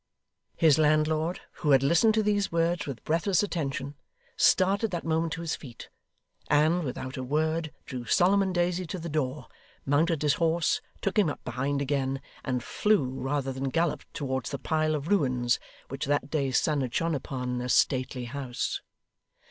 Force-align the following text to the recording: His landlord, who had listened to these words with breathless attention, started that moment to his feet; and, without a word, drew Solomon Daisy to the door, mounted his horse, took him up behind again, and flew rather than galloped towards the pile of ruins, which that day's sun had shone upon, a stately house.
His 0.57 0.79
landlord, 0.79 1.41
who 1.61 1.69
had 1.69 1.83
listened 1.83 2.15
to 2.15 2.23
these 2.23 2.51
words 2.51 2.87
with 2.87 3.03
breathless 3.03 3.43
attention, 3.43 3.93
started 4.35 4.89
that 4.89 5.03
moment 5.05 5.33
to 5.33 5.41
his 5.41 5.55
feet; 5.55 5.89
and, 6.49 6.83
without 6.83 7.17
a 7.17 7.23
word, 7.23 7.71
drew 7.85 8.05
Solomon 8.05 8.51
Daisy 8.51 8.87
to 8.87 8.97
the 8.97 9.09
door, 9.09 9.45
mounted 9.85 10.23
his 10.23 10.33
horse, 10.41 10.81
took 11.01 11.19
him 11.19 11.29
up 11.29 11.43
behind 11.43 11.83
again, 11.83 12.19
and 12.43 12.63
flew 12.63 13.03
rather 13.11 13.53
than 13.53 13.69
galloped 13.69 14.11
towards 14.11 14.49
the 14.49 14.57
pile 14.57 14.95
of 14.95 15.07
ruins, 15.07 15.59
which 15.89 16.05
that 16.07 16.31
day's 16.31 16.57
sun 16.57 16.81
had 16.81 16.91
shone 16.95 17.13
upon, 17.13 17.61
a 17.61 17.69
stately 17.69 18.25
house. 18.25 18.81